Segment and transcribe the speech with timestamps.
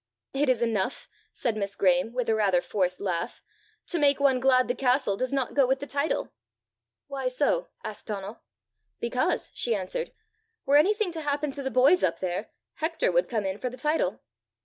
[0.33, 3.43] "It is enough," said Miss Graeme, with a rather forced laugh,
[3.85, 6.33] "to make one glad the castle does not go with the title."
[7.05, 8.41] "Why so?" asked Donal.
[8.99, 10.11] "Because," she answered,
[10.65, 13.77] "were anything to happen to the boys up there, Hector would come in for the
[13.77, 14.21] title."